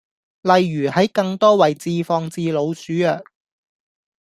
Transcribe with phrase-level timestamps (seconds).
[0.41, 3.21] 例如喺更多位置放置老鼠藥